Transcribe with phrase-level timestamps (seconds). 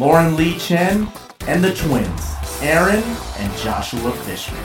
[0.00, 1.06] Lauren Lee Chen
[1.46, 3.04] and the twins, Aaron
[3.36, 4.58] and Joshua Fishman.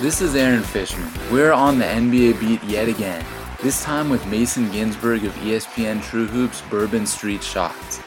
[0.00, 1.10] This is Aaron Fishman.
[1.32, 3.26] We're on the NBA beat yet again,
[3.60, 8.00] this time with Mason Ginsberg of ESPN True Hoops Bourbon Street Shots.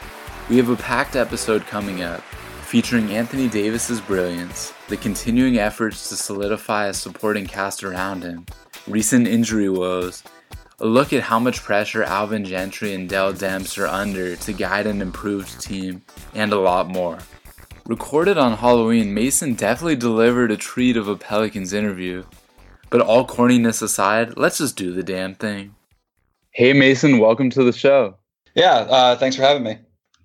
[0.48, 2.22] We have a packed episode coming up
[2.62, 8.46] featuring Anthony Davis's brilliance, the continuing efforts to solidify a supporting cast around him,
[8.86, 10.22] recent injury woes,
[10.80, 15.00] look at how much pressure Alvin Gentry and Dell Demps are under to guide an
[15.00, 16.02] improved team,
[16.34, 17.18] and a lot more.
[17.86, 22.24] Recorded on Halloween, Mason definitely delivered a treat of a Pelicans interview.
[22.90, 25.74] But all corniness aside, let's just do the damn thing.
[26.50, 28.16] Hey Mason, welcome to the show.
[28.54, 29.78] Yeah, uh, thanks for having me.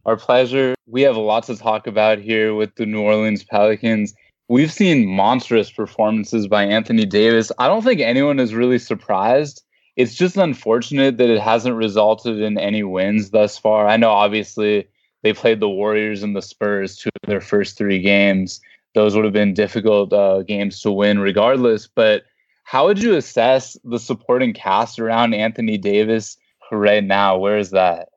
[0.06, 0.74] Our pleasure.
[0.88, 4.14] We have a lot to talk about here with the New Orleans Pelicans.
[4.48, 7.52] We've seen monstrous performances by Anthony Davis.
[7.58, 9.64] I don't think anyone is really surprised.
[9.96, 13.88] It's just unfortunate that it hasn't resulted in any wins thus far.
[13.88, 14.88] I know obviously
[15.24, 18.62] they played the Warriors and the Spurs two of their first three games.
[18.94, 21.88] Those would have been difficult uh, games to win regardless.
[21.88, 22.24] But
[22.64, 26.38] how would you assess the supporting cast around Anthony Davis
[26.72, 27.38] right now?
[27.38, 28.10] Where is that?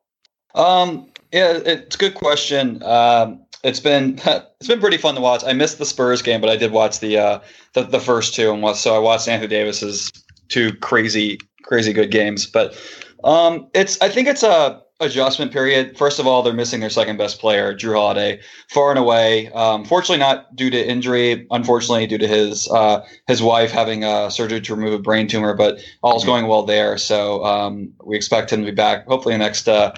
[0.53, 2.81] Um, yeah, it's a good question.
[2.83, 5.43] Um, it's been it's been pretty fun to watch.
[5.45, 7.39] I missed the Spurs game, but I did watch the uh,
[7.73, 10.11] the, the first two, and so I watched Anthony Davis's
[10.47, 12.45] two crazy crazy good games.
[12.45, 12.75] But
[13.23, 15.97] um, it's I think it's a adjustment period.
[15.97, 19.51] First of all, they're missing their second best player, Jrue Holiday, far and away.
[19.51, 21.45] Um, fortunately, not due to injury.
[21.51, 25.53] Unfortunately, due to his uh, his wife having a surgery to remove a brain tumor.
[25.53, 26.97] But all's going well there.
[26.97, 29.93] So um, we expect him to be back hopefully in the next uh,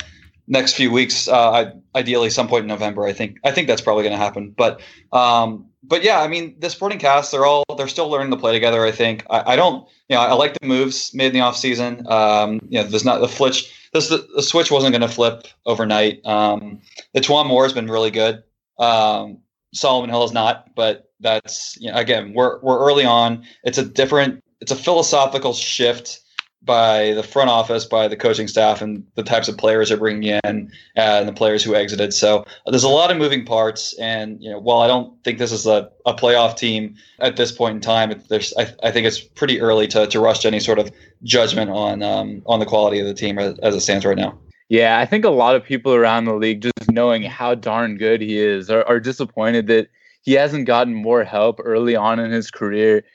[0.47, 1.27] next few weeks.
[1.27, 3.06] Uh, ideally, some point in November.
[3.06, 4.53] I think I think that's probably going to happen.
[4.57, 8.38] But um, but yeah, I mean, the sporting cast they're all they're still learning to
[8.38, 8.85] play together.
[8.85, 9.88] I think I, I don't.
[10.09, 12.09] You know, I like the moves made in the offseason.
[12.09, 15.47] Um, you know, there's not the flitch this the, the switch wasn't going to flip
[15.65, 16.25] overnight.
[16.25, 16.81] Um,
[17.15, 18.43] E'Twaun Moore has been really good.
[18.79, 19.39] Um,
[19.73, 23.44] Solomon Hill is not, but that's you know, again we're we're early on.
[23.63, 26.19] It's a different, it's a philosophical shift
[26.67, 30.39] by the front office, by the coaching staff, and the types of players they're bringing
[30.44, 32.13] in, and the players who exited.
[32.13, 33.94] So uh, there's a lot of moving parts.
[33.97, 37.51] And you know, while I don't think this is a, a playoff team at this
[37.51, 40.59] point in time, there's I, I think it's pretty early to, to rush to any
[40.59, 40.91] sort of
[41.23, 44.38] judgment on um, on the quality of the team as, as it stands right now.
[44.69, 48.19] Yeah, I think a lot of people around the league, just knowing how darn good
[48.19, 49.88] he is, are, are disappointed that
[50.23, 53.06] he hasn't gotten more help early on in his career.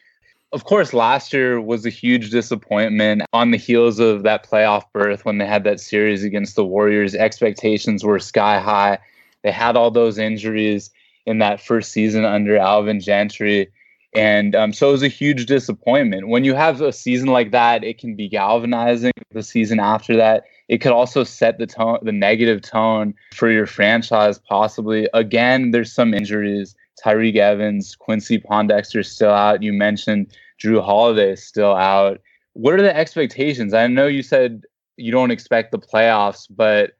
[0.53, 5.25] Of course, last year was a huge disappointment on the heels of that playoff berth
[5.25, 7.15] when they had that series against the Warriors.
[7.15, 8.99] Expectations were sky high.
[9.43, 10.91] They had all those injuries
[11.25, 13.73] in that first season under Alvin Gentry.
[14.15, 16.29] And um, so it was a huge disappointment.
[16.29, 19.13] When you have a season like that, it can be galvanizing.
[19.31, 23.67] The season after that, it could also set the tone, the negative tone for your
[23.67, 25.09] franchise, possibly.
[25.15, 26.75] Again, there's some injuries.
[27.03, 29.63] Tyreke Evans, Quincy Pondexter still out.
[29.63, 30.27] You mentioned
[30.63, 32.21] Jrue Holiday is still out.
[32.55, 33.75] What are the expectations?
[33.75, 34.63] I know you said
[34.97, 36.93] you don't expect the playoffs, but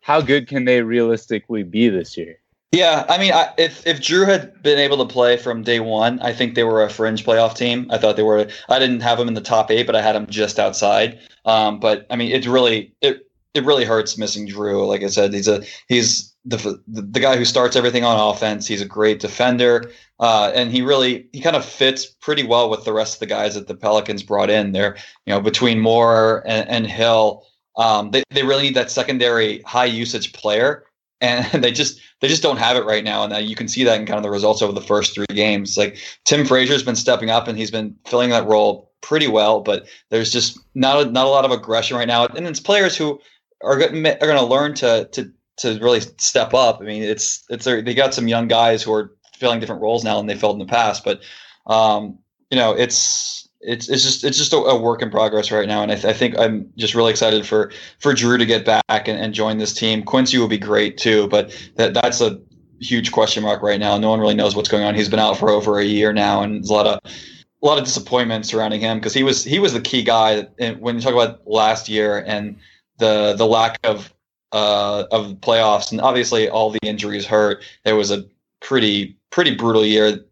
[0.00, 2.36] how good can they realistically be this year?
[2.72, 6.20] Yeah, I mean, I, if if Jrue had been able to play from day one,
[6.20, 7.86] I think they were a fringe playoff team.
[7.90, 8.46] I thought they were.
[8.68, 11.18] I didn't have them in the top eight, but I had them just outside.
[11.46, 14.86] Um, but I mean, it's really it it really hurts missing Jrue.
[14.86, 18.66] Like I said, he's a he's the the guy who starts everything on offense.
[18.66, 19.90] He's a great defender,
[20.20, 23.26] uh, and he really he kind of fits pretty well with the rest of the
[23.26, 24.72] guys that the Pelicans brought in.
[24.72, 24.96] There,
[25.26, 27.44] you know, between Moore and, and Hill,
[27.76, 30.84] um, they they really need that secondary high usage player.
[31.20, 33.24] And they just they just don't have it right now.
[33.24, 35.26] And that you can see that in kind of the results over the first three
[35.26, 35.76] games.
[35.76, 39.88] Like Tim Frazier's been stepping up and he's been filling that role pretty well but
[40.10, 42.26] there's just not a, not a lot of aggression right now.
[42.26, 43.18] And it's players who
[43.64, 46.78] are are going to learn to to to really step up.
[46.80, 50.16] I mean it's it's they got some young guys who are filling different roles now
[50.16, 51.20] than they filled in the past but
[51.66, 52.18] um
[52.50, 55.82] you know it's it's it's just it's just a, a work in progress right now,
[55.82, 59.08] and I, th- I, think I'm just really excited for for Jrue to get back
[59.08, 60.04] and, and join this team.
[60.04, 62.40] Quincy will be great too, but that that's a
[62.80, 63.98] huge question mark right now.
[63.98, 64.94] No one really knows what's going on.
[64.94, 67.78] He's been out for over a year now, and there's a lot of a lot
[67.78, 70.42] of disappointment surrounding him because he was he was the key guy.
[70.78, 72.56] When you talk about last year and
[72.98, 74.14] the the lack of
[74.52, 77.62] uh, of playoffs, and obviously all the injuries hurt.
[77.84, 78.24] There was a
[78.60, 80.24] pretty pretty brutal year.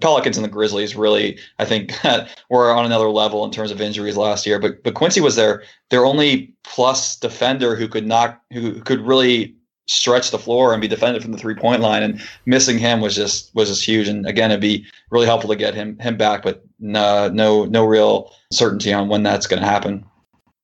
[0.00, 1.92] Pelicans and the Grizzlies really, I think,
[2.50, 4.58] were on another level in terms of injuries last year.
[4.58, 9.54] But but Quincy was their their only plus defender who could knock who could really
[9.90, 12.02] stretch the floor and be defended from the three point line.
[12.02, 14.08] And missing him was just was just huge.
[14.08, 17.84] And again, it'd be really helpful to get him him back, but no no no
[17.84, 20.04] real certainty on when that's going to happen.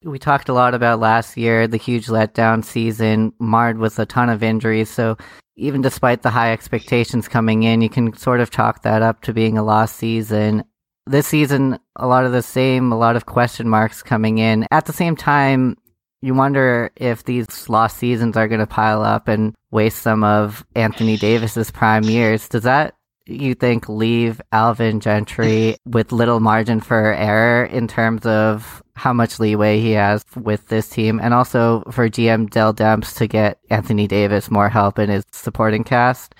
[0.07, 4.29] We talked a lot about last year, the huge letdown season, marred with a ton
[4.29, 4.89] of injuries.
[4.89, 5.17] So
[5.57, 9.33] even despite the high expectations coming in, you can sort of chalk that up to
[9.33, 10.63] being a lost season.
[11.09, 14.65] This season, a lot of the same, a lot of question marks coming in.
[14.71, 15.77] At the same time,
[16.23, 20.65] you wonder if these lost seasons are going to pile up and waste some of
[20.77, 22.49] Anthony Davis's prime years.
[22.49, 22.95] Does that
[23.27, 29.39] you think leave Alvin Gentry with little margin for error in terms of how much
[29.39, 34.07] leeway he has with this team and also for GM Dell Demps to get Anthony
[34.07, 36.35] Davis more help in his supporting cast?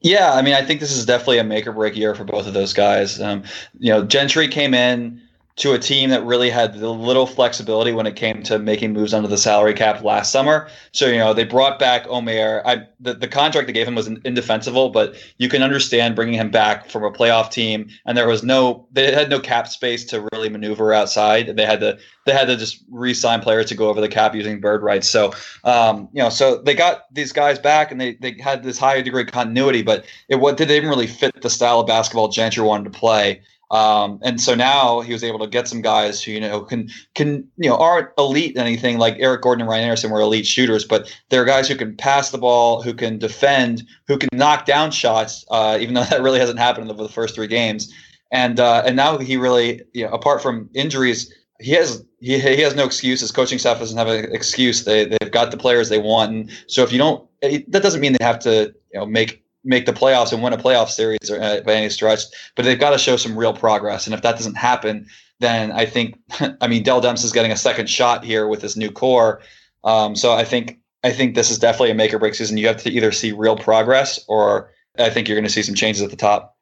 [0.00, 2.46] Yeah, I mean, I think this is definitely a make or break year for both
[2.46, 3.20] of those guys.
[3.20, 3.42] Um,
[3.78, 5.20] you know, Gentry came in
[5.56, 9.14] to a team that really had the little flexibility when it came to making moves
[9.14, 10.68] under the salary cap last summer.
[10.92, 12.62] So, you know, they brought back Omer.
[12.66, 16.50] I, the, the contract they gave him was indefensible, but you can understand bringing him
[16.50, 17.88] back from a playoff team.
[18.04, 21.56] And there was no, they had no cap space to really maneuver outside.
[21.56, 24.60] They had to, they had to just re-sign players to go over the cap using
[24.60, 25.08] bird rights.
[25.08, 25.32] So,
[25.64, 29.00] um, you know, so they got these guys back and they, they had this higher
[29.00, 32.62] degree of continuity, but it what they didn't really fit the style of basketball Gentry
[32.62, 33.40] wanted to play.
[33.70, 36.88] Um, and so now he was able to get some guys who you know can
[37.14, 40.84] can you know aren't elite anything like Eric Gordon and Ryan Anderson were elite shooters,
[40.84, 44.92] but they're guys who can pass the ball, who can defend, who can knock down
[44.92, 45.44] shots.
[45.50, 47.92] Uh, even though that really hasn't happened over the first three games,
[48.30, 52.60] and uh, and now he really you know apart from injuries, he has he, he
[52.60, 53.20] has no excuse.
[53.20, 54.84] His coaching staff doesn't have an excuse.
[54.84, 58.00] They they've got the players they want, and so if you don't, it, that doesn't
[58.00, 61.30] mean they have to you know make make the playoffs and win a playoff series
[61.30, 62.22] or, uh, by any stretch,
[62.54, 64.06] but they've got to show some real progress.
[64.06, 65.06] And if that doesn't happen,
[65.40, 66.18] then I think,
[66.60, 69.42] I mean, Dell Demps is getting a second shot here with this new core.
[69.84, 72.56] Um, so I think I think this is definitely a make or break season.
[72.56, 75.74] You have to either see real progress, or I think you're going to see some
[75.76, 76.56] changes at the top.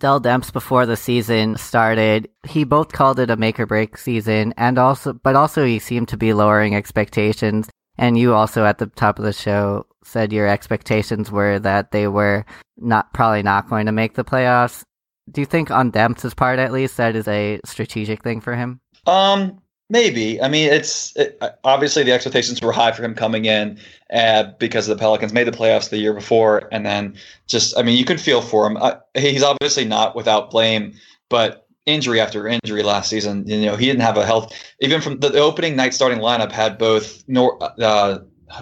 [0.00, 4.54] Dell Demps before the season started, he both called it a make or break season,
[4.56, 7.68] and also, but also he seemed to be lowering expectations.
[7.98, 12.08] And you also at the top of the show said your expectations were that they
[12.08, 12.44] were
[12.78, 14.84] not probably not going to make the playoffs.
[15.30, 18.80] Do you think on Demps' part at least that is a strategic thing for him?
[19.06, 20.42] Um, maybe.
[20.42, 23.78] I mean, it's it, obviously the expectations were high for him coming in
[24.12, 27.16] uh, because the Pelicans made the playoffs the year before, and then
[27.46, 28.78] just I mean, you could feel for him.
[29.14, 30.94] He's obviously not without blame,
[31.30, 33.46] but injury after injury last season.
[33.46, 34.52] You know, he didn't have a health.
[34.80, 38.18] Even from the, the opening night starting lineup had both Nor, uh,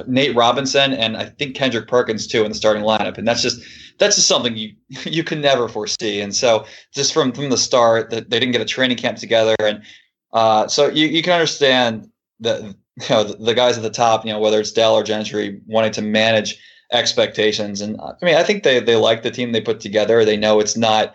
[0.06, 3.60] Nate Robinson and I think Kendrick Perkins too in the starting lineup, and that's just
[3.98, 6.20] that's just something you you can never foresee.
[6.20, 9.56] And so just from from the start, that they didn't get a training camp together,
[9.60, 9.82] and
[10.32, 12.10] uh, so you you can understand
[12.40, 12.74] that you
[13.08, 15.92] know the, the, guys at the top, you know whether it's Dell or Gentry, wanting
[15.92, 16.58] to manage
[16.92, 17.80] expectations.
[17.80, 20.24] And I mean, I think they they like the team they put together.
[20.24, 21.14] They know it's not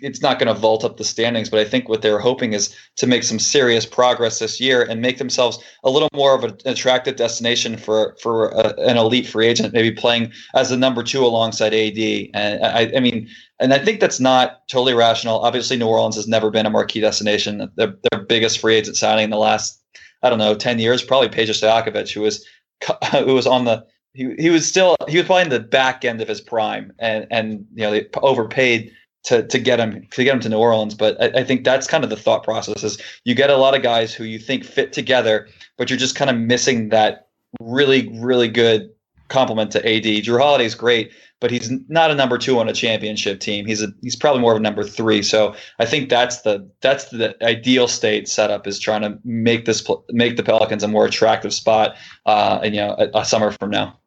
[0.00, 2.74] it's not going to vault up the standings, but I think what they're hoping is
[2.96, 6.56] to make some serious progress this year and make themselves a little more of an
[6.64, 11.24] attractive destination for for a, an elite free agent, maybe playing as the number two
[11.24, 11.98] alongside AD.
[12.34, 15.40] And I, I mean, and I think that's not totally rational.
[15.40, 17.70] Obviously, New Orleans has never been a marquee destination.
[17.76, 19.82] Their, their biggest free agent signing in the last
[20.22, 22.46] I don't know ten years, probably Peja Stojakovic, who was
[23.12, 23.84] who was on the
[24.14, 27.26] he, he was still he was probably in the back end of his prime, and
[27.30, 28.92] and you know they overpaid
[29.24, 30.94] to to get him to get him to New Orleans.
[30.94, 33.74] But I, I, think that's kind of the thought process is you get a lot
[33.74, 35.48] of guys who you think fit together,
[35.78, 37.28] but you're just kind of missing that
[37.60, 38.90] really really good
[39.28, 40.04] complement to AD.
[40.04, 43.66] Jrue Holiday is great, but he's not a number two on a championship team.
[43.66, 45.22] He's a he's probably more of a number three.
[45.22, 49.84] So I think that's the that's the ideal state setup is trying to make this
[50.10, 53.70] make the Pelicans a more attractive spot, uh, and you know a, a summer from
[53.70, 53.98] now.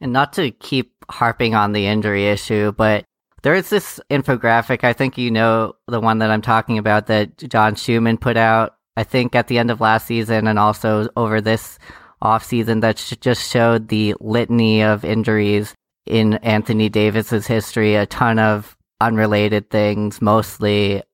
[0.00, 3.06] And not to keep harping on the injury issue, but
[3.46, 7.38] there is this infographic, I think you know the one that I'm talking about that
[7.48, 11.40] John Schuhmann put out, I think at the end of last season and also over
[11.40, 11.78] this
[12.20, 15.74] off season that sh- just showed the litany of injuries
[16.06, 21.04] in Anthony Davis's history, a ton of unrelated things, mostly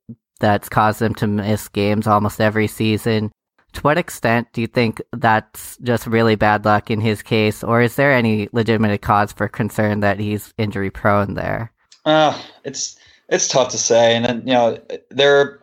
[0.40, 3.30] that's caused him to miss games almost every season.
[3.74, 7.82] To what extent do you think that's just really bad luck in his case, or
[7.82, 11.72] is there any legitimate cause for concern that he's injury prone there?
[12.04, 14.78] Uh, it's it's tough to say, and then you know
[15.10, 15.60] there are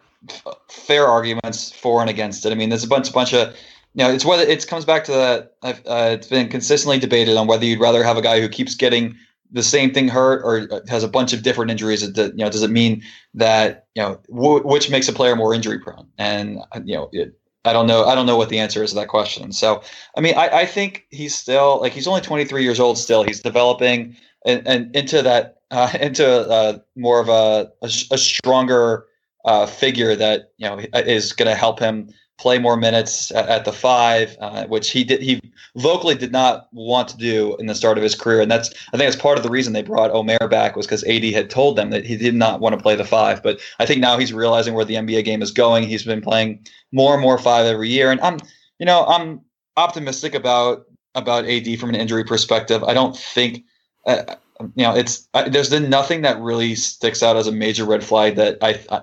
[0.68, 2.52] fair arguments for and against it.
[2.52, 3.50] I mean, there's a bunch bunch of
[3.94, 5.56] you know it's whether it comes back to that.
[5.62, 9.16] Uh, it's been consistently debated on whether you'd rather have a guy who keeps getting
[9.52, 12.02] the same thing hurt or has a bunch of different injuries?
[12.14, 13.04] That, you know, does it mean
[13.34, 16.08] that you know w- which makes a player more injury prone?
[16.18, 17.34] And you know, it,
[17.66, 18.06] I don't know.
[18.06, 19.52] I don't know what the answer is to that question.
[19.52, 19.82] So,
[20.16, 22.98] I mean, I, I think he's still like he's only 23 years old.
[22.98, 24.16] Still, he's developing
[24.46, 29.06] and, and into that uh, into uh, more of a a, a stronger
[29.46, 32.10] uh, figure that you know is going to help him
[32.40, 35.22] play more minutes at, at the five, uh, which he did.
[35.22, 35.42] He
[35.76, 38.98] vocally did not want to do in the start of his career, and that's I
[38.98, 41.76] think that's part of the reason they brought Omer back was because AD had told
[41.76, 43.44] them that he did not want to play the five.
[43.44, 45.84] But I think now he's realizing where the NBA game is going.
[45.84, 48.40] He's been playing more and more five every year, and I'm
[48.80, 49.42] you know I'm
[49.78, 50.86] optimistic about
[51.16, 52.84] about AD from an injury perspective.
[52.84, 53.64] I don't think.
[54.06, 57.86] Uh, you know, it's uh, there's been nothing that really sticks out as a major
[57.86, 59.02] red flag that I, I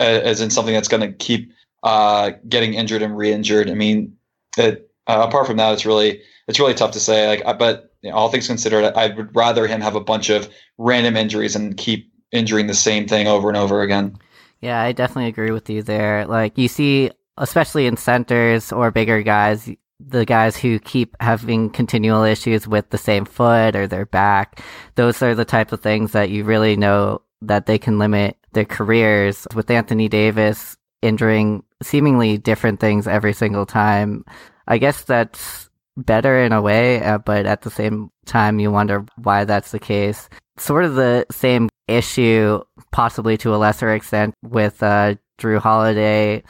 [0.00, 3.70] as in something that's going to keep uh, getting injured and re-injured.
[3.70, 4.16] I mean,
[4.56, 7.28] it, uh, apart from that, it's really it's really tough to say.
[7.28, 10.48] Like, but you know, all things considered, I would rather him have a bunch of
[10.78, 14.18] random injuries and keep injuring the same thing over and over again.
[14.60, 16.26] Yeah, I definitely agree with you there.
[16.26, 22.22] Like you see, especially in centers or bigger guys, the guys who keep having continual
[22.22, 24.60] issues with the same foot or their back,
[24.94, 28.64] those are the type of things that you really know that they can limit their
[28.64, 29.46] careers.
[29.54, 34.24] With Anthony Davis injuring seemingly different things every single time.
[34.66, 39.04] I guess that's better in a way, uh, but at the same time, you wonder
[39.16, 40.28] why that's the case.
[40.58, 42.60] Sort of the same issue,
[42.92, 46.42] possibly to a lesser extent, with uh, Jrue Holiday.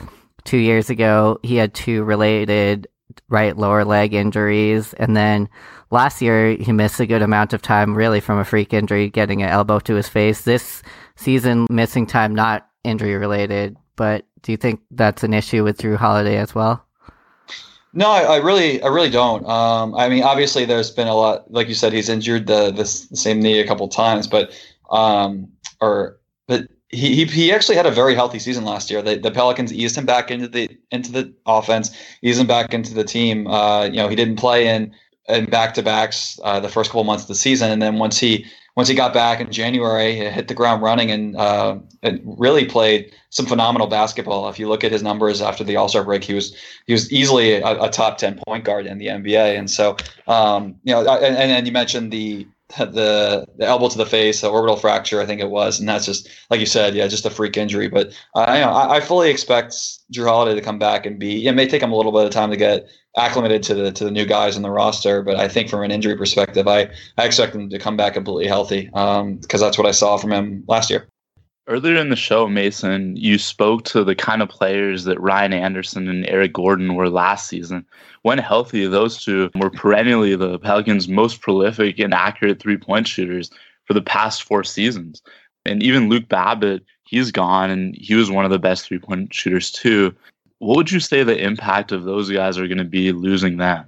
[0.45, 2.87] Two years ago, he had two related
[3.29, 5.49] right lower leg injuries, and then
[5.91, 9.43] last year he missed a good amount of time, really from a freak injury, getting
[9.43, 10.43] an elbow to his face.
[10.43, 10.83] This
[11.17, 15.97] season, missing time not injury related, but do you think that's an issue with Jrue
[15.97, 16.85] Holiday as well?
[17.93, 19.47] No, I, I really, I really don't.
[19.47, 22.85] Um, I mean, obviously, there's been a lot, like you said, he's injured the the
[22.85, 24.53] same knee a couple times, but
[24.91, 25.49] um,
[25.81, 29.03] or but he, he actually had a very healthy season last year.
[29.03, 32.95] The, the Pelicans eased him back into the into the offense, eased him back into
[32.95, 33.47] the team.
[33.47, 34.95] Uh, you know, he didn't play in
[35.29, 38.19] in back to backs uh, the first couple months of the season, and then once
[38.19, 42.21] he once he got back in January, he hit the ground running and, uh, and
[42.39, 44.51] really played some phenomenal basketball.
[44.51, 46.55] If you look at his numbers after the All Star break, he was
[46.87, 49.59] he was easily a, a, top ten point guard in the NBA.
[49.59, 52.47] And so, um, you know, and, and you mentioned the
[52.79, 56.05] the the elbow to the face, the orbital fracture, I think it was, and that's
[56.05, 57.89] just like you said, yeah, just a freak injury.
[57.89, 59.73] But I, I, fully expect
[60.13, 61.47] Jrue Holiday to come back and be.
[61.47, 64.05] It may take him a little bit of time to get acclimated to the to
[64.05, 65.23] the new guys in the roster.
[65.23, 68.49] But I think from an injury perspective, I, I expect him to come back completely
[68.49, 71.09] healthy because um, that's what I saw from him last year.
[71.69, 76.09] Earlier in the show, Mason, you spoke to the kind of players that Ryan Anderson
[76.09, 77.85] and Eric Gordon were last season.
[78.23, 83.51] When healthy, those two were perennially the Pelicans' most prolific and accurate three point shooters
[83.85, 85.23] for the past four seasons.
[85.65, 89.35] And even Luke Babbitt, he's gone, and he was one of the best three point
[89.35, 90.15] shooters too
[90.59, 93.87] what would you say the impact of those guys are going to be losing that?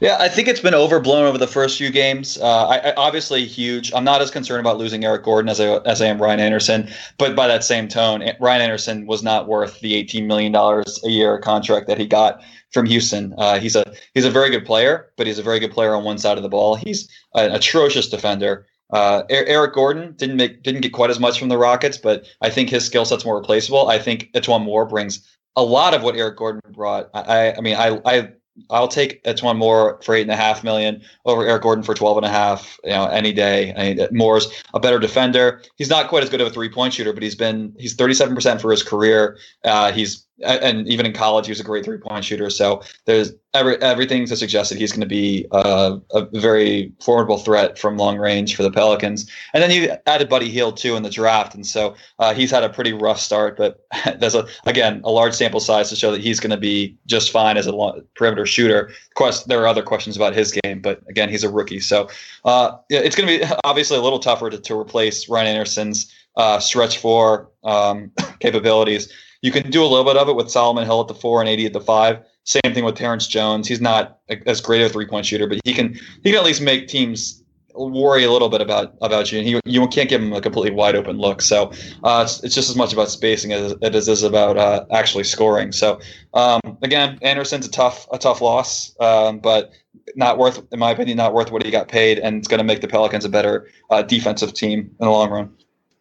[0.00, 2.38] Yeah, I think it's been overblown over the first few games.
[2.38, 3.92] Uh, I, I, obviously huge.
[3.92, 6.88] I'm not as concerned about losing Eric Gordon as I as I am Ryan Anderson.
[7.18, 11.10] But by that same tone, Ryan Anderson was not worth the 18 million dollars a
[11.10, 13.34] year contract that he got from Houston.
[13.36, 16.04] Uh, he's a he's a very good player, but he's a very good player on
[16.04, 16.76] one side of the ball.
[16.76, 18.66] He's an atrocious defender.
[18.92, 22.48] Uh, Eric Gordon didn't make didn't get quite as much from the Rockets, but I
[22.48, 23.88] think his skill set's more replaceable.
[23.88, 27.10] I think E'Twaun Moore brings a lot of what Eric Gordon brought.
[27.12, 28.32] I, I mean, I, I,
[28.70, 32.16] I'll take E'Twaun Moore for eight and a half million over Eric Gordon for twelve
[32.16, 32.78] and a half.
[32.84, 33.74] You know, any day.
[33.76, 35.62] I mean, Moore's a better defender.
[35.76, 38.14] He's not quite as good of a three point shooter, but he's been he's thirty
[38.14, 39.38] seven percent for his career.
[39.64, 42.50] Uh, he's and even in college, he was a great three point shooter.
[42.50, 47.38] So there's every, everything to suggest that he's going to be uh, a very formidable
[47.38, 49.30] threat from long range for the Pelicans.
[49.52, 52.64] And then you added Buddy Hield too in the draft, and so uh, he's had
[52.64, 53.56] a pretty rough start.
[53.56, 53.84] But
[54.18, 57.30] there's a again a large sample size to show that he's going to be just
[57.30, 58.86] fine as a long, perimeter shooter.
[58.86, 62.08] Of course, there are other questions about his game, but again, he's a rookie, so
[62.44, 66.58] uh, it's going to be obviously a little tougher to, to replace Ryan Anderson's uh,
[66.58, 69.12] stretch four um, capabilities.
[69.42, 71.48] You can do a little bit of it with Solomon Hill at the four and
[71.48, 72.20] AD at the five.
[72.44, 73.68] Same thing with Terrence Jones.
[73.68, 76.60] He's not as great a three point shooter, but he can he can at least
[76.60, 77.42] make teams
[77.74, 79.38] worry a little bit about about you.
[79.38, 81.42] And he, you can't give him a completely wide open look.
[81.42, 85.24] So uh, it's, it's just as much about spacing as it is about uh, actually
[85.24, 85.72] scoring.
[85.72, 86.00] So
[86.34, 89.72] um, again, Anderson's a tough a tough loss, um, but
[90.16, 92.64] not worth, in my opinion, not worth what he got paid, and it's going to
[92.64, 95.50] make the Pelicans a better uh, defensive team in the long run.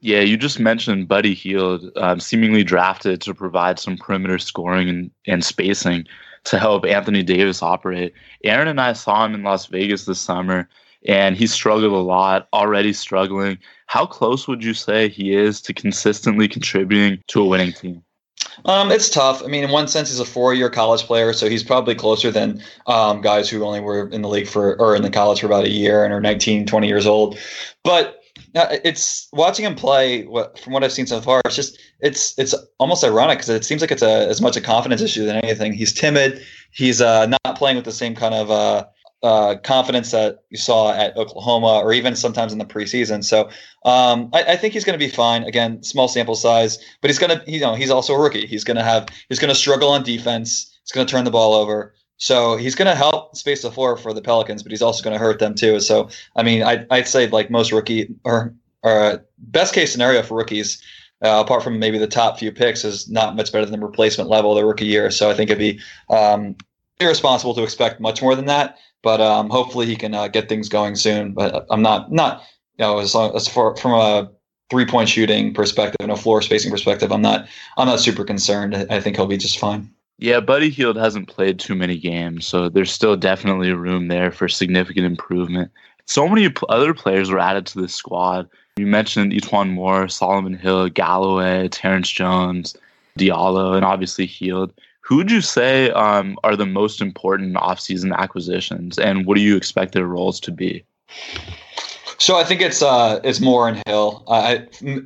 [0.01, 5.11] Yeah, you just mentioned Buddy Hield, um, seemingly drafted to provide some perimeter scoring and,
[5.27, 6.05] and spacing
[6.45, 8.13] to help Anthony Davis operate.
[8.45, 10.69] Aaron and I saw him in Las Vegas this summer,
[11.05, 13.57] and he struggled a lot, already struggling.
[13.87, 18.03] How close would you say he is to consistently contributing to a winning team?
[18.65, 19.43] Um, it's tough.
[19.43, 22.61] I mean, in one sense, he's a four-year college player, so he's probably closer than
[22.87, 25.65] um, guys who only were in the league for or in the college for about
[25.65, 27.37] a year and are 19, 20 years old.
[27.83, 28.18] But
[28.55, 30.25] uh, it's watching him play.
[30.25, 33.65] What, from what I've seen so far, it's just it's it's almost ironic because it
[33.65, 35.73] seems like it's a as much a confidence issue than anything.
[35.73, 36.41] He's timid.
[36.71, 38.85] He's uh, not playing with the same kind of uh,
[39.21, 43.23] uh, confidence that you saw at Oklahoma or even sometimes in the preseason.
[43.23, 43.49] So
[43.83, 45.43] um, I, I, think he's going to be fine.
[45.43, 48.47] Again, small sample size, but he's going to, you know, he's also a rookie.
[48.47, 50.79] He's going to have, he's going to struggle on defense.
[50.83, 51.93] He's going to turn the ball over.
[52.19, 55.17] So he's going to help space the floor for the Pelicans, but he's also going
[55.17, 55.79] to hurt them too.
[55.79, 60.21] So I mean, I, I'd say like most rookie or, or uh, best case scenario
[60.21, 60.81] for rookies,
[61.23, 64.53] uh, apart from maybe the top few picks, is not much better than replacement level
[64.53, 65.09] the rookie year.
[65.11, 66.57] So I think it'd be um,
[66.99, 68.77] irresponsible to expect much more than that.
[69.01, 71.31] But um, hopefully he can uh, get things going soon.
[71.31, 72.43] But I'm not not
[72.77, 74.29] you know as long as for, from a
[74.69, 77.47] three point shooting perspective and a floor spacing perspective, I'm not
[77.77, 78.75] I'm not super concerned.
[78.75, 79.93] I think he'll be just fine.
[80.21, 84.49] Yeah, Buddy Hield hasn't played too many games, so there's still definitely room there for
[84.49, 85.71] significant improvement.
[86.07, 88.49] So many other players were added to the squad.
[88.75, 92.75] You mentioned E'Twaun Moore, Solomon Hill, Galloway, Terrence Jones,
[93.17, 94.73] Diallo, and obviously Hield.
[95.01, 99.55] Who would you say um, are the most important offseason acquisitions, and what do you
[99.55, 100.83] expect their roles to be?
[102.17, 104.25] So I think it's uh, it's Moore and Hill.
[104.27, 104.57] Uh,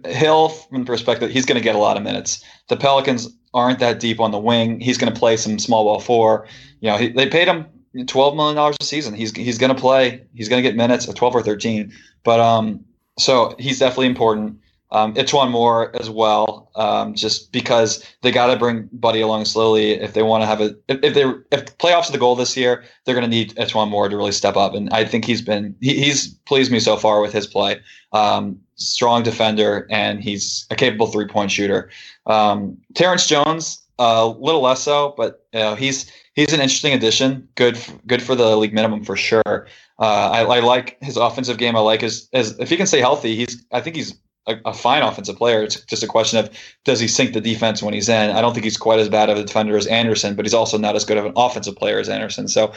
[0.07, 2.43] Hill, from the perspective, he's going to get a lot of minutes.
[2.69, 4.79] The Pelicans aren't that deep on the wing.
[4.79, 6.47] He's going to play some small ball four.
[6.81, 7.65] You know, he, they paid him
[8.07, 9.13] twelve million dollars a season.
[9.13, 10.25] He's he's going to play.
[10.33, 11.91] He's going to get minutes at twelve or thirteen.
[12.23, 12.83] But um,
[13.17, 14.59] so he's definitely important
[14.93, 19.93] um, E'Twaun Moore as well, um, just because they got to bring Buddy along slowly
[19.93, 22.55] if they want to have a if, if they if playoffs are the goal this
[22.55, 25.41] year, they're going to need E'Twaun Moore to really step up, and I think he's
[25.41, 27.79] been he, he's pleased me so far with his play.
[28.13, 31.89] Um, strong defender, and he's a capable three point shooter.
[32.25, 35.45] Um, Terrence Jones, a uh, little less so, but
[35.77, 37.47] he's he's an interesting addition.
[37.55, 39.67] Good good for the league minimum for sure.
[39.99, 41.75] Uh, I, I, like his offensive game.
[41.75, 43.35] I like his, his if he can stay healthy.
[43.35, 45.63] He's I think he's a, a, fine offensive player.
[45.63, 46.49] It's just a question of
[46.83, 48.31] does he sink the defense when he's in.
[48.31, 50.77] I don't think he's quite as bad of a defender as Anderson, but he's also
[50.77, 52.47] not as good of an offensive player as Anderson.
[52.47, 52.73] So, I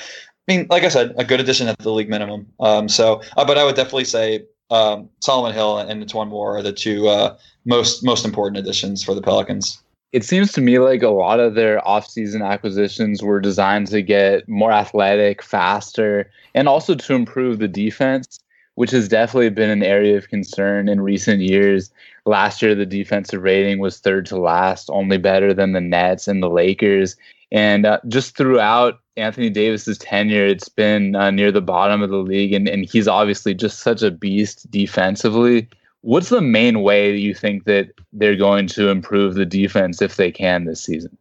[0.46, 2.46] mean, like I said, a good addition at the league minimum.
[2.60, 6.62] Um, so, uh, but I would definitely say um, Solomon Hill and E'Twaun Moore are
[6.62, 9.82] the two uh, most most important additions for the Pelicans.
[10.12, 14.48] It seems to me like a lot of their offseason acquisitions were designed to get
[14.48, 18.40] more athletic, faster, and also to improve the defense
[18.76, 21.90] which has definitely been an area of concern in recent years.
[22.24, 26.42] Last year, the defensive rating was third to last, only better than the Nets and
[26.42, 27.16] the Lakers.
[27.50, 32.18] And uh, just throughout Anthony Davis's tenure, it's been uh, near the bottom of the
[32.18, 35.68] league, and, and he's obviously just such a beast defensively.
[36.02, 40.16] What's the main way that you think that they're going to improve the defense if
[40.16, 41.16] they can this season?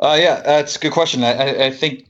[0.00, 1.22] Uh, yeah, that's a good question.
[1.24, 2.08] I, I think,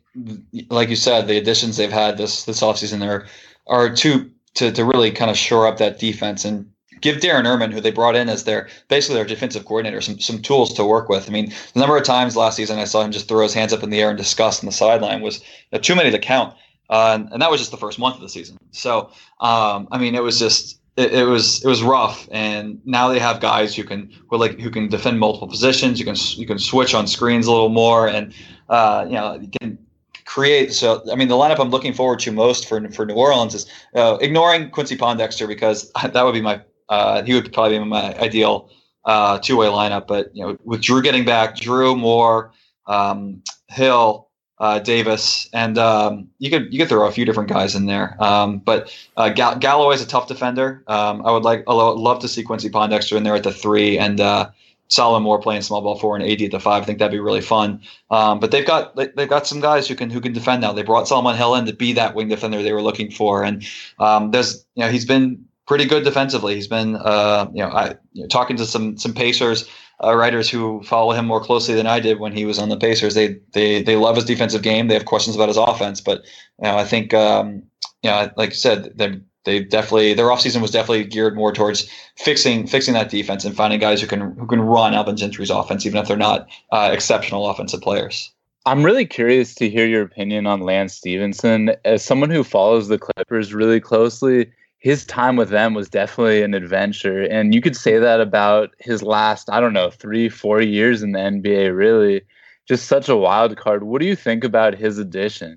[0.69, 3.27] like you said, the additions they've had this this offseason are
[3.67, 6.72] are two to, to really kind of shore up that defense and
[7.03, 10.41] give Darren Erman, who they brought in as their basically their defensive coordinator, some some
[10.41, 11.29] tools to work with.
[11.29, 13.73] I mean, the number of times last season I saw him just throw his hands
[13.73, 16.55] up in the air in disgust on the sideline was know, too many to count,
[16.89, 18.57] uh, and, and, that was just the first month of the season.
[18.71, 19.11] So,
[19.41, 20.79] um, I mean, it was just.
[20.95, 24.61] It, it, was it was rough, and now they have guys who can who like
[24.61, 25.99] who can defend multiple positions.
[25.99, 28.35] You can you can switch on screens a little more, and
[28.69, 29.79] uh, you know you can
[30.27, 30.75] create.
[30.75, 33.67] So, I mean, the lineup I'm looking forward to most for for New Orleans is
[33.95, 36.61] uh, ignoring Quincy Pondexter because that would be my
[36.93, 38.71] uh, he would probably be my ideal
[39.07, 40.07] uh, two way lineup.
[40.07, 42.53] But you know, with Jrue getting back, Jrue Moore,
[42.87, 44.29] um, Hill.
[44.59, 48.17] Uh, Davis, and um, you could you could throw a few different guys in there.
[48.23, 50.85] Um, but uh, Gall- Galloway is a tough defender.
[50.87, 53.53] Um, I would like I would love to see Quincy Pondexter in there at the
[53.53, 54.51] three, and uh,
[54.87, 56.83] Solomon Moore playing small ball four and AD at the five.
[56.83, 57.81] I think that'd be really fun.
[58.11, 60.73] Um, but they've got they, have got some guys who can who can defend now.
[60.73, 63.65] They brought Solomon Hill in to be that wing defender they were looking for, and
[63.99, 66.55] um, there's you know he's been pretty good defensively.
[66.55, 69.67] He's been uh, you know I you know, talking to some some Pacers
[70.05, 72.77] uh, writers who follow him more closely than I did when he was on the
[72.77, 73.15] Pacers.
[73.15, 74.89] They they they love his defensive game.
[74.89, 76.25] They have questions about his offense, but
[76.59, 77.63] you know I think um,
[78.03, 81.89] you know like I said they they definitely their offseason was definitely geared more towards
[82.19, 85.87] fixing fixing that defense and finding guys who can who can run Alvin Gentry's offense,
[85.87, 88.31] even if they're not uh, exceptional offensive players.
[88.67, 92.99] I'm really curious to hear your opinion on Lance Stephenson As someone who follows the
[92.99, 97.23] Clippers really closely, his time with them was definitely an adventure.
[97.23, 101.13] And you could say that about his last, I don't know, three, four years in
[101.13, 102.23] the NBA, really.
[102.67, 103.85] Just such a wild card.
[103.85, 105.57] What do you think about his addition?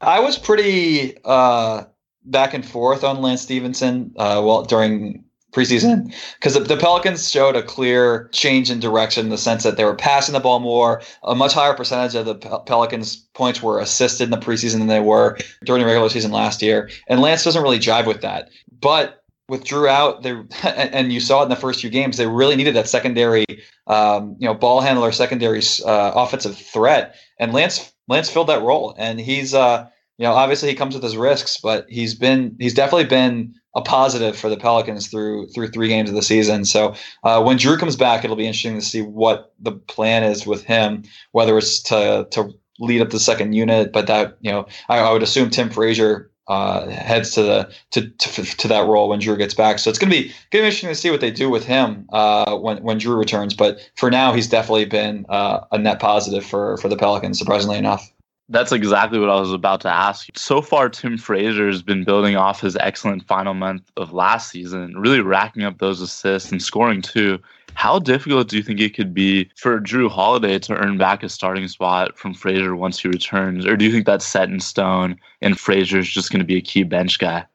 [0.00, 1.84] I was pretty uh,
[2.24, 4.12] back and forth on Lance Stephenson.
[4.16, 9.38] Uh, well, during preseason because the, Pelicans showed a clear change in direction in the
[9.38, 11.02] sense that they were passing the ball more.
[11.22, 15.00] A much higher percentage of the Pelicans' points were assisted in the preseason than they
[15.00, 16.90] were during the regular season last year.
[17.06, 18.50] And Lance doesn't really jive with that.
[18.80, 22.26] But with Jrue out, they and you saw it in the first few games, they
[22.26, 23.44] really needed that secondary,
[23.86, 27.14] um, you know, ball handler, secondary uh, offensive threat.
[27.38, 29.54] And Lance Lance filled that role, and he's.
[29.54, 29.88] Uh,
[30.18, 33.80] you know, obviously he comes with his risks, but he's been he's definitely been a
[33.80, 36.64] positive for the Pelicans through through three games of the season.
[36.64, 36.94] So
[37.24, 40.64] uh, when Jrue comes back, it'll be interesting to see what the plan is with
[40.64, 44.98] him, whether it's to to lead up the second unit, but that you know I,
[44.98, 49.20] I would assume Tim Frazier uh, heads to the to, to, to that role when
[49.20, 49.78] Jrue gets back.
[49.78, 52.56] So it's gonna be gonna be interesting to see what they do with him uh,
[52.56, 53.54] when when Jrue returns.
[53.54, 57.78] But for now, he's definitely been uh, a net positive for for the Pelicans, surprisingly
[57.78, 58.12] enough.
[58.48, 60.32] That's exactly what I was about to ask you.
[60.36, 64.94] So far, Tim Frazier has been building off his excellent final month of last season,
[64.98, 67.38] really racking up those assists and scoring too.
[67.74, 71.28] How difficult do you think it could be for Jrue Holiday to earn back a
[71.28, 73.64] starting spot from Frazier once he returns?
[73.64, 76.60] Or do you think that's set in stone and Frazier's just going to be a
[76.60, 77.46] key bench guy?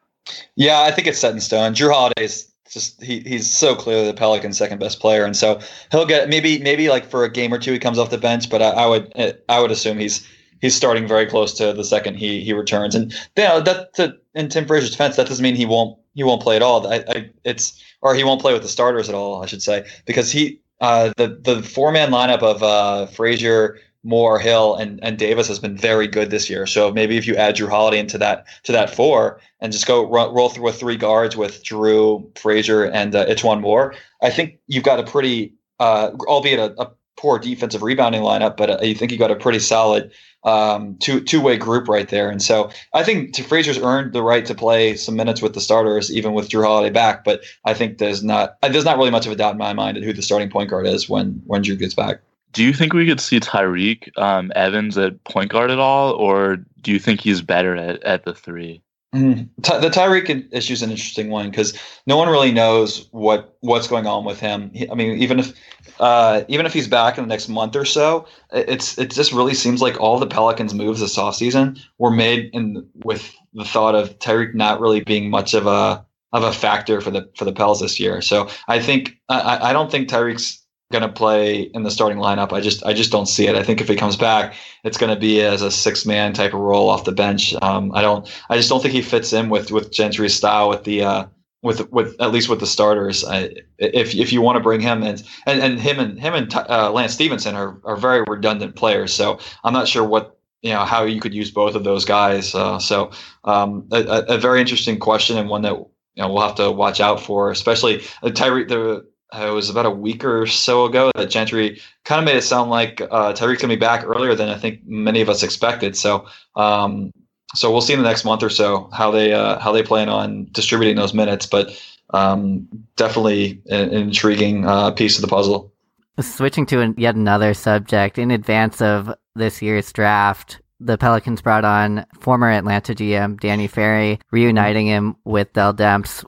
[0.56, 1.76] Yeah, I think it's set in stone.
[1.76, 5.60] Jrue Holiday's just he, he's so clearly the Pelicans' second best player, and so
[5.92, 8.50] he'll get maybe maybe like for a game or two he comes off the bench,
[8.50, 10.28] but I, I would I would assume he's
[10.62, 12.96] he's starting very close to the second he he returns.
[12.96, 16.24] And you know, that to, in Tim Frazier's defense, that doesn't mean he won't he
[16.24, 16.88] won't play at all.
[16.88, 19.86] I, I, it's or he won't play with the starters at all, I should say,
[20.06, 25.18] because he uh, the the four man lineup of uh, Frazier, Moore, Hill, and and
[25.18, 26.66] Davis has been very good this year.
[26.66, 30.08] So maybe if you add Jrue Holiday into that to that four and just go
[30.10, 34.84] ro- roll through with three guards with Jrue, Frazier, and uh, Moore, I think you've
[34.84, 39.18] got a pretty, uh, albeit a, a poor defensive rebounding lineup, but I think you
[39.18, 40.12] got a pretty solid
[40.48, 42.30] um, two two way group right there.
[42.30, 45.60] And so I think to Frazier's earned the right to play some minutes with the
[45.60, 47.26] starters, even with Jrue Holiday back.
[47.26, 49.98] But I think there's not there's not really much of a doubt in my mind
[49.98, 52.22] at who the starting point guard is when when Jrue gets back.
[52.54, 56.58] Do you think we could see Tyreke um, Evans at point guard at all, or
[56.82, 58.82] do you think he's better at, at the three?
[59.16, 59.50] Mm.
[59.58, 64.06] The Tyreke issue is an interesting one because no one really knows what what's going
[64.06, 64.72] on with him.
[64.92, 65.54] I mean, even if
[66.00, 69.54] uh, even if he's back in the next month or so, it's it just really
[69.54, 74.20] seems like all the Pelicans' moves this offseason were made in with the thought of
[74.20, 77.80] Tyreke not really being much of a of a factor for the for the Pels
[77.80, 78.22] this year.
[78.22, 82.54] So I think I, I don't think Tyreke's going to play in the starting lineup.
[82.54, 83.56] I just I just don't see it.
[83.56, 86.54] I think if he comes back, it's going to be as a six man type
[86.54, 87.54] of role off the bench.
[87.62, 90.86] Um, I don't I just don't think he fits in with with Gentry's style with
[90.86, 91.26] the uh,
[91.62, 93.26] with with at least with the starters.
[93.26, 96.54] I, if if you want to bring him in and, and him and him and
[96.56, 99.14] uh, Lance Stephenson are are very redundant players.
[99.14, 102.56] So I'm not sure what you know how you could use both of those guys.
[102.56, 103.12] Uh, so
[103.44, 107.02] um, a, a, very interesting question and one that you know we'll have to watch
[107.02, 111.12] out for, especially uh, Tyree the uh, it was about a week or so ago
[111.16, 114.50] that Gentry kind of made it sound like uh, Tyreke's gonna be back earlier than
[114.50, 115.98] I think many of us expected.
[115.98, 117.12] So, um,
[117.56, 120.10] so we'll see in the next month or so how they uh, how they plan
[120.10, 121.46] on distributing those minutes.
[121.46, 121.78] But
[122.14, 125.74] um, definitely an, an intriguing uh, piece of the puzzle.
[126.20, 132.06] Switching to yet another subject, in advance of this year's draft, the Pelicans brought on
[132.20, 136.24] former Atlanta GM Danny Ferry, reuniting him with Dell Demps.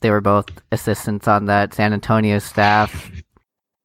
[0.00, 3.10] They were both assistants on that San Antonio staff.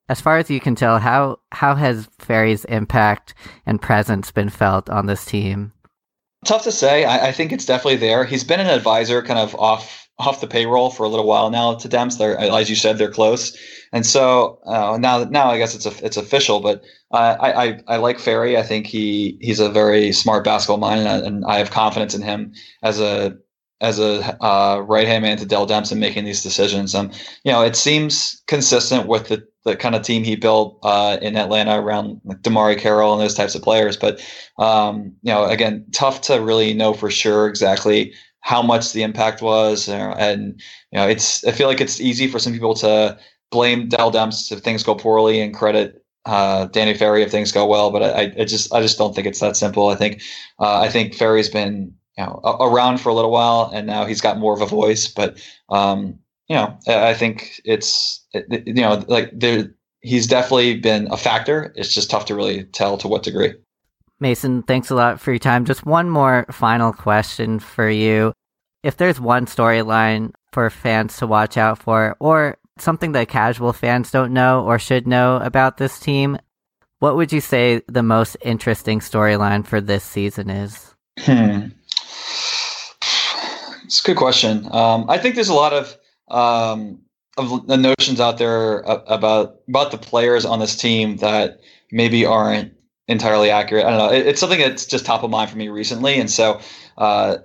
[0.08, 3.34] As far as you can tell, how how has Ferry's impact
[3.66, 5.74] and presence been felt on this team?
[6.46, 7.06] Tough to say.
[7.06, 8.24] I, I think it's definitely there.
[8.24, 11.76] He's been an advisor, kind of off off the payroll for a little while now
[11.76, 12.18] to Demps.
[12.18, 13.58] They're, as you said, they're close,
[13.92, 16.62] and so uh, now now I guess it's a, it's official.
[16.62, 18.58] But uh, I, I, I like Ferry.
[18.58, 22.22] I think he he's a very smart basketball mind, and, and I have confidence in
[22.22, 23.38] him as a
[23.82, 26.96] as a uh, right hand man to Dell Demps in making these decisions.
[26.96, 27.12] Um,
[27.44, 31.36] you know, it seems consistent with the the kind of team he built uh, in
[31.36, 33.98] Atlanta around like DeMarre Carroll and those types of players.
[33.98, 34.24] But
[34.60, 38.14] um, you know, again, tough to really know for sure exactly
[38.46, 42.38] how much the impact was, and you know, it's I feel like it's easy for
[42.38, 43.18] some people to
[43.50, 47.66] blame Dell Demps if things go poorly and credit uh, Danny Ferry if things go
[47.66, 47.90] well.
[47.90, 49.90] But I, I just I just don't think it's that simple.
[49.90, 50.22] I think
[50.60, 54.22] uh, I think Ferry's been you know around for a little while and now he's
[54.22, 55.08] got more of a voice.
[55.08, 61.18] But um, you know I think it's you know like there he's definitely been a
[61.18, 61.74] factor.
[61.76, 63.56] It's just tough to really tell to what degree.
[64.20, 65.66] Mason, thanks a lot for your time.
[65.66, 68.34] Just one more final question for you.
[68.84, 74.12] If there's one storyline for fans to watch out for, or something that casual fans
[74.12, 76.38] don't know or should know about this team,
[77.00, 80.94] what would you say the most interesting storyline for this season is?
[81.20, 81.68] Hmm.
[83.84, 84.68] It's a good question.
[84.72, 85.96] Um, I think there's a lot of
[86.30, 87.00] um,
[87.38, 91.60] of the notions out there about about the players on this team that
[91.92, 92.75] maybe aren't
[93.08, 93.86] entirely accurate.
[93.86, 94.12] I don't know.
[94.12, 96.60] It, it's something that's just top of mind for me recently, and so
[96.98, 97.38] uh,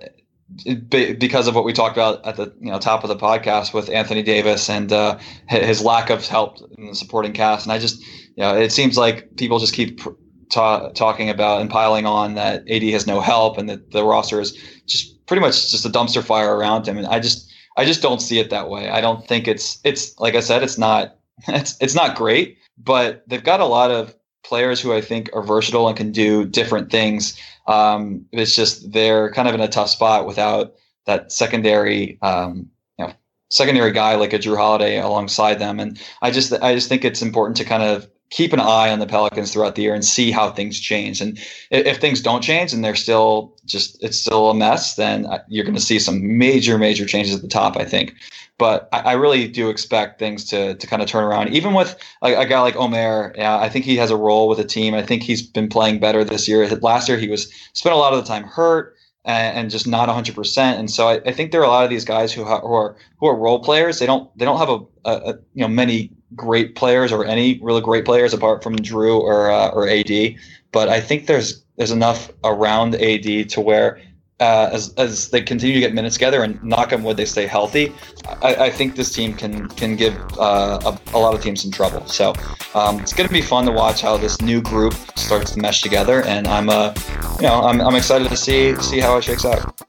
[0.89, 3.89] because of what we talked about at the you know top of the podcast with
[3.89, 8.01] Anthony Davis and uh, his lack of help in the supporting cast, and I just
[8.01, 10.01] you know it seems like people just keep
[10.49, 14.41] ta- talking about and piling on that AD has no help and that the roster
[14.41, 18.01] is just pretty much just a dumpster fire around him, and I just I just
[18.01, 18.89] don't see it that way.
[18.89, 23.23] I don't think it's it's like I said, it's not it's it's not great, but
[23.27, 26.91] they've got a lot of players who I think are versatile and can do different
[26.91, 30.75] things um, it's just they're kind of in a tough spot without
[31.05, 33.13] that secondary, um, you know,
[33.49, 35.79] secondary guy like a Jrue Holiday alongside them.
[35.79, 38.99] And I just I just think it's important to kind of keep an eye on
[38.99, 41.19] the Pelicans throughout the year and see how things change.
[41.19, 41.37] And
[41.69, 45.65] if, things don't change and they're still just it's still a mess, then uh, you're
[45.65, 47.77] going to see some major major changes at the top.
[47.77, 48.13] I think.
[48.61, 51.49] But I, I really do expect things to to kind of turn around.
[51.49, 54.59] Even with a, a guy like Omer, yeah, I think he has a role with
[54.59, 54.93] the team.
[54.93, 56.69] I think he's been playing better this year.
[56.69, 58.95] Last year he was spent a lot of the time hurt
[59.25, 60.57] and, and just not 100%.
[60.59, 62.73] And so I, I, think there are a lot of these guys who, ha- who
[62.73, 63.97] are who are role players.
[63.97, 67.59] They don't they don't have a, a, a, you know many great players or any
[67.63, 70.35] really great players apart from Jrue or uh, or AD.
[70.71, 73.99] But I think there's there's enough around AD to where
[74.41, 77.45] uh, as, as they continue to get minutes together and knock on wood they stay
[77.45, 77.93] healthy,
[78.41, 81.71] I, I think this team can can give uh, a, a, lot of teams some
[81.71, 82.05] trouble.
[82.07, 82.33] So
[82.73, 85.81] um, it's going to be fun to watch how this new group starts to mesh
[85.81, 86.93] together, and I'm uh,
[87.37, 89.79] you know I'm, I'm excited to see see how it shakes out.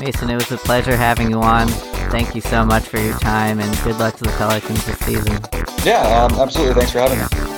[0.00, 1.68] Mason, it was a pleasure having you on.
[2.10, 5.38] Thank you so much for your time, and good luck to the Pelicans this season.
[5.84, 6.74] Yeah, um, absolutely.
[6.74, 7.49] Thanks for having me.